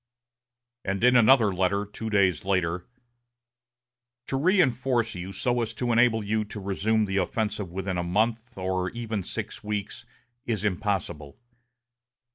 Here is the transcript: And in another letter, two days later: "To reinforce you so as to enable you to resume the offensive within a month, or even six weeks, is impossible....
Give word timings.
And 0.83 1.03
in 1.03 1.15
another 1.15 1.53
letter, 1.53 1.85
two 1.85 2.09
days 2.09 2.43
later: 2.43 2.87
"To 4.29 4.35
reinforce 4.35 5.13
you 5.13 5.31
so 5.31 5.61
as 5.61 5.75
to 5.75 5.91
enable 5.91 6.23
you 6.23 6.43
to 6.43 6.59
resume 6.59 7.05
the 7.05 7.17
offensive 7.17 7.69
within 7.71 7.99
a 7.99 8.03
month, 8.03 8.57
or 8.57 8.89
even 8.89 9.21
six 9.21 9.63
weeks, 9.63 10.07
is 10.47 10.65
impossible.... 10.65 11.37